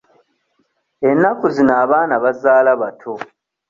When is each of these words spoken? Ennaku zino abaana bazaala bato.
Ennaku 1.09 1.45
zino 1.55 1.73
abaana 1.83 2.15
bazaala 2.23 2.71
bato. 2.81 3.13